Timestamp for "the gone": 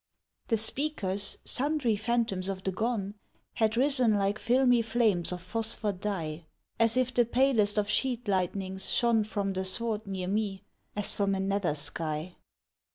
2.63-3.13